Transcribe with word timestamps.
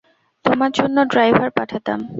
তোমার 0.45 0.71
জন্য 0.71 0.97
ড্রাইভার 1.05 1.49
পাঠাতাম। 1.51 1.99